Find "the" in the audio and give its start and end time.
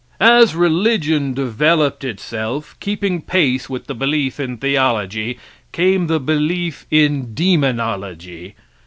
3.85-3.93, 6.07-6.19